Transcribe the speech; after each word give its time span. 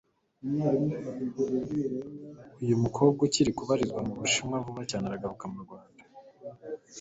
uyu 2.63 2.81
mukobwa 2.83 3.19
ukiri 3.25 3.51
kubarizwa 3.57 3.99
mu 4.07 4.13
bushinwa 4.19 4.57
vuba 4.65 4.83
cyane 4.89 5.05
aragaruka 5.07 5.45
mu 5.53 5.59
rwanda 5.65 6.03